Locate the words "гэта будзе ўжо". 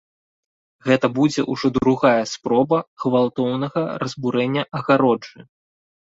0.87-1.67